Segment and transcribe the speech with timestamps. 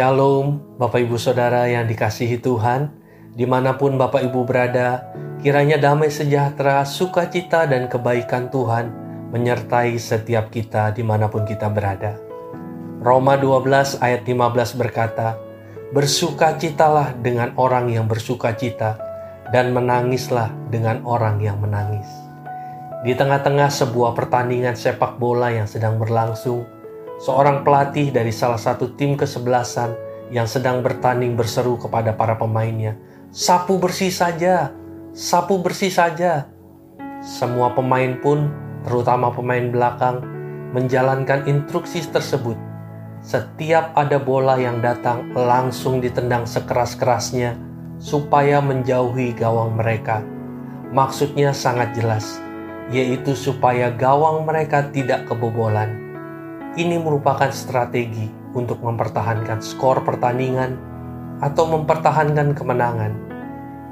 [0.00, 2.88] Shalom, Bapak Ibu Saudara yang dikasihi Tuhan,
[3.36, 5.12] di mana pun Bapak Ibu berada,
[5.44, 8.88] kiranya damai sejahtera, sukacita, dan kebaikan Tuhan
[9.28, 12.16] menyertai setiap kita di mana pun kita berada.
[13.04, 15.36] Roma 12 ayat 15 berkata,
[15.92, 18.96] Bersukacitalah dengan orang yang bersukacita,
[19.52, 22.08] dan menangislah dengan orang yang menangis.
[23.04, 26.79] Di tengah-tengah sebuah pertandingan sepak bola yang sedang berlangsung,
[27.20, 29.92] seorang pelatih dari salah satu tim kesebelasan
[30.32, 32.96] yang sedang bertanding berseru kepada para pemainnya,
[33.28, 34.72] "Sapu bersih saja,
[35.12, 36.48] sapu bersih saja."
[37.20, 38.48] Semua pemain pun,
[38.88, 40.24] terutama pemain belakang,
[40.72, 42.56] menjalankan instruksi tersebut.
[43.20, 47.52] Setiap ada bola yang datang, langsung ditendang sekeras-kerasnya
[48.00, 50.24] supaya menjauhi gawang mereka.
[50.96, 52.40] Maksudnya sangat jelas,
[52.88, 56.09] yaitu supaya gawang mereka tidak kebobolan.
[56.70, 60.78] Ini merupakan strategi untuk mempertahankan skor pertandingan
[61.42, 63.12] atau mempertahankan kemenangan.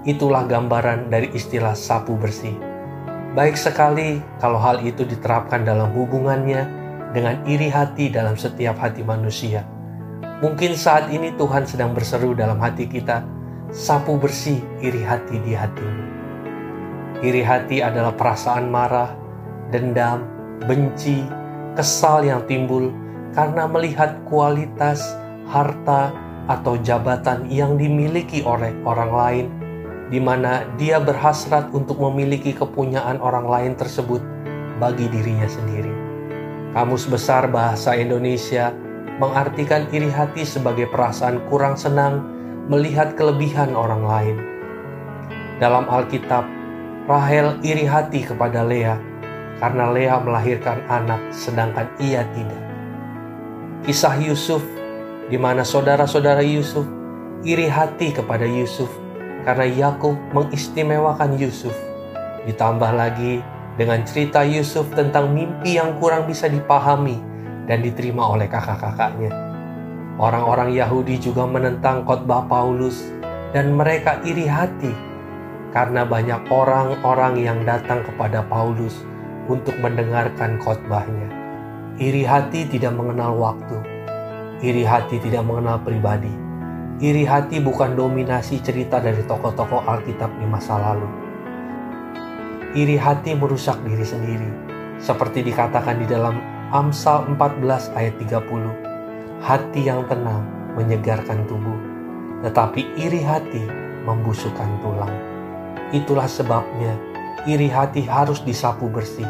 [0.06, 2.54] Itulah gambaran dari istilah sapu bersih.
[3.34, 6.70] Baik sekali kalau hal itu diterapkan dalam hubungannya
[7.10, 9.66] dengan iri hati dalam setiap hati manusia.
[10.38, 13.26] Mungkin saat ini Tuhan sedang berseru dalam hati kita,
[13.74, 16.04] sapu bersih iri hati di hatimu.
[17.26, 19.10] Iri hati adalah perasaan marah,
[19.74, 20.22] dendam,
[20.62, 21.26] benci,
[21.78, 22.90] kesal yang timbul
[23.38, 24.98] karena melihat kualitas
[25.46, 26.10] harta
[26.50, 29.46] atau jabatan yang dimiliki oleh orang lain,
[30.10, 34.18] di mana dia berhasrat untuk memiliki kepunyaan orang lain tersebut
[34.82, 35.94] bagi dirinya sendiri.
[36.74, 38.74] Kamus Besar Bahasa Indonesia
[39.22, 42.26] mengartikan iri hati sebagai perasaan kurang senang
[42.66, 44.36] melihat kelebihan orang lain.
[45.62, 46.42] Dalam Alkitab,
[47.06, 49.07] Rahel iri hati kepada Leah
[49.58, 52.62] karena Lea melahirkan anak sedangkan ia tidak.
[53.82, 54.62] Kisah Yusuf
[55.28, 56.86] di mana saudara-saudara Yusuf
[57.46, 58.90] iri hati kepada Yusuf
[59.46, 61.74] karena Yakub mengistimewakan Yusuf.
[62.46, 63.42] Ditambah lagi
[63.78, 67.20] dengan cerita Yusuf tentang mimpi yang kurang bisa dipahami
[67.70, 69.30] dan diterima oleh kakak-kakaknya.
[70.18, 73.14] Orang-orang Yahudi juga menentang khotbah Paulus
[73.54, 74.90] dan mereka iri hati
[75.70, 79.06] karena banyak orang-orang yang datang kepada Paulus
[79.48, 81.28] untuk mendengarkan khotbahnya.
[81.98, 83.80] Iri hati tidak mengenal waktu.
[84.62, 86.30] Iri hati tidak mengenal pribadi.
[87.02, 91.08] Iri hati bukan dominasi cerita dari tokoh-tokoh Alkitab di masa lalu.
[92.78, 94.50] Iri hati merusak diri sendiri,
[95.00, 96.36] seperti dikatakan di dalam
[96.68, 99.40] Amsal 14 ayat 30.
[99.40, 100.44] Hati yang tenang
[100.76, 101.78] menyegarkan tubuh,
[102.44, 103.64] tetapi iri hati
[104.04, 105.14] membusukkan tulang.
[105.90, 106.92] Itulah sebabnya
[107.46, 109.28] iri hati harus disapu bersih.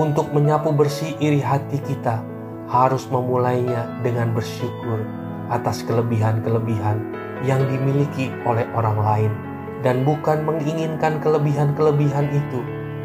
[0.00, 2.22] Untuk menyapu bersih iri hati kita,
[2.70, 5.04] harus memulainya dengan bersyukur
[5.52, 6.98] atas kelebihan-kelebihan
[7.44, 9.32] yang dimiliki oleh orang lain,
[9.84, 12.60] dan bukan menginginkan kelebihan-kelebihan itu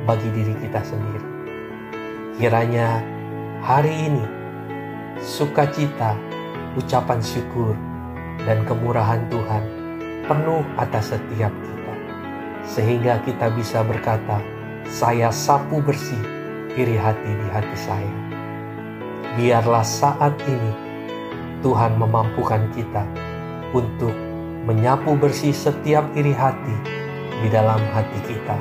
[0.07, 1.27] bagi diri kita sendiri.
[2.39, 3.03] Kiranya
[3.59, 4.25] hari ini
[5.19, 6.15] sukacita,
[6.79, 7.75] ucapan syukur,
[8.47, 9.63] dan kemurahan Tuhan
[10.25, 11.78] penuh atas setiap kita
[12.67, 14.41] sehingga kita bisa berkata,
[14.87, 16.19] "Saya sapu bersih
[16.75, 18.13] iri hati di hati saya."
[19.39, 20.71] Biarlah saat ini
[21.61, 23.03] Tuhan memampukan kita
[23.75, 24.11] untuk
[24.65, 26.75] menyapu bersih setiap iri hati
[27.39, 28.57] di dalam hati kita.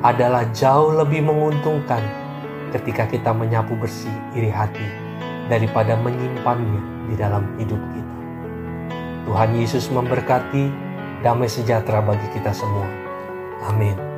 [0.00, 2.00] Adalah jauh lebih menguntungkan
[2.72, 4.86] ketika kita menyapu bersih iri hati
[5.50, 8.16] daripada menyimpannya di dalam hidup kita.
[9.26, 10.89] Tuhan Yesus memberkati
[11.20, 12.88] damai sejahtera bagi kita semua.
[13.68, 14.09] Amin.